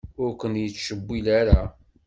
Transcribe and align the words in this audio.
Ur 0.21 0.31
ken-yettcewwil 0.41 1.25
ara. 1.39 1.61